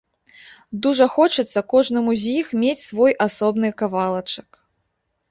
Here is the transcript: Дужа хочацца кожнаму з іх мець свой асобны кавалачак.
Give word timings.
Дужа 0.85 1.05
хочацца 1.17 1.61
кожнаму 1.73 2.15
з 2.21 2.31
іх 2.43 2.47
мець 2.63 2.85
свой 2.85 3.13
асобны 3.27 3.69
кавалачак. 3.83 4.49